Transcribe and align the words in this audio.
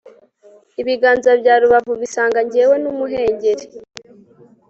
Ibiganza 0.81 1.29
bya 1.41 1.55
rubavu 1.61 1.93
bisanga 2.01 2.39
Njyewe 2.45 2.75
numuhengeri 2.83 3.65